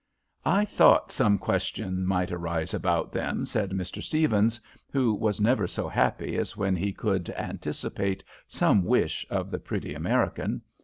"I 0.47 0.65
thought 0.65 1.11
some 1.11 1.37
question 1.37 2.07
might 2.07 2.31
arise 2.31 2.73
about 2.73 3.11
them," 3.11 3.45
said 3.45 3.69
Mr. 3.69 4.01
Stephens, 4.01 4.59
who 4.91 5.13
was 5.13 5.39
never 5.39 5.67
so 5.67 5.87
happy 5.87 6.37
as 6.37 6.57
when 6.57 6.75
he 6.75 6.91
could 6.91 7.29
anticipate 7.37 8.23
some 8.47 8.83
wish 8.83 9.27
of 9.29 9.51
the 9.51 9.59
pretty 9.59 9.93
American. 9.93 10.63